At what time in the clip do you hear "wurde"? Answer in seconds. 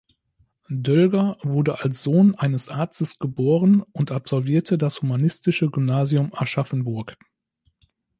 1.43-1.81